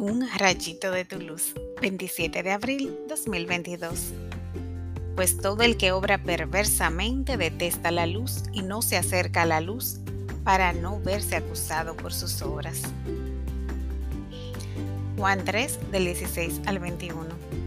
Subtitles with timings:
[0.00, 4.14] Un rayito de tu luz, 27 de abril 2022.
[5.14, 9.60] Pues todo el que obra perversamente detesta la luz y no se acerca a la
[9.60, 10.00] luz
[10.42, 12.80] para no verse acusado por sus obras.
[15.18, 17.59] Juan 3 del 16 al 21.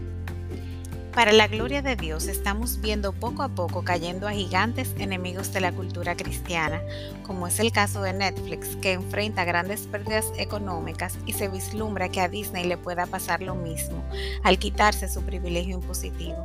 [1.14, 5.60] Para la gloria de Dios estamos viendo poco a poco cayendo a gigantes enemigos de
[5.60, 6.82] la cultura cristiana,
[7.22, 12.20] como es el caso de Netflix, que enfrenta grandes pérdidas económicas y se vislumbra que
[12.20, 14.02] a Disney le pueda pasar lo mismo
[14.42, 16.42] al quitarse su privilegio impositivo.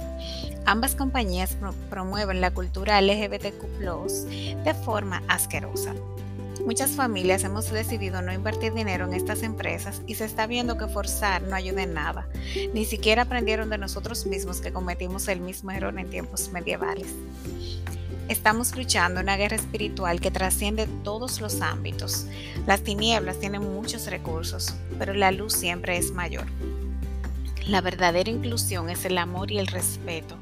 [0.66, 1.58] Ambas compañías
[1.90, 5.96] promueven la cultura LGBTQ de forma asquerosa.
[6.66, 10.88] Muchas familias hemos decidido no invertir dinero en estas empresas y se está viendo que
[10.88, 12.28] forzar no ayuda en nada.
[12.74, 17.08] Ni siquiera aprendieron de nosotros mismos que cometimos el mismo error en tiempos medievales.
[18.28, 22.28] Estamos luchando una guerra espiritual que trasciende todos los ámbitos.
[22.68, 26.46] Las tinieblas tienen muchos recursos, pero la luz siempre es mayor.
[27.70, 30.36] La verdadera inclusión es el amor y el respeto.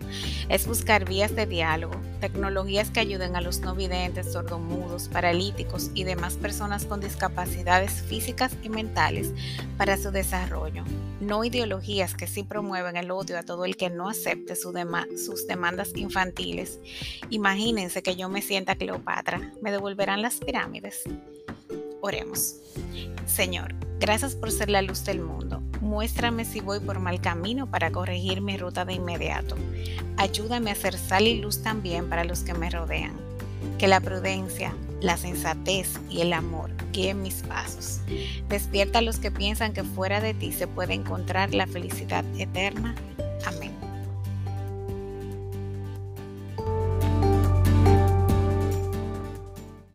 [0.47, 6.05] Es buscar vías de diálogo, tecnologías que ayuden a los no videntes, sordomudos, paralíticos y
[6.05, 9.33] demás personas con discapacidades físicas y mentales
[9.77, 10.85] para su desarrollo.
[11.19, 14.73] No ideologías que sí promueven el odio a todo el que no acepte sus
[15.47, 16.79] demandas infantiles.
[17.29, 19.51] Imagínense que yo me sienta Cleopatra.
[19.61, 21.03] ¿Me devolverán las pirámides?
[21.99, 22.55] Oremos.
[23.25, 25.56] Señor, gracias por ser la luz del mundo.
[25.81, 29.55] Muéstrame si voy por mal camino para corregir mi ruta de inmediato.
[30.17, 33.13] Ayúdame a ser sal y luz también para los que me rodean.
[33.77, 37.99] Que la prudencia, la sensatez y el amor guíen mis pasos.
[38.49, 42.95] Despierta a los que piensan que fuera de ti se puede encontrar la felicidad eterna.
[43.45, 43.86] Amén.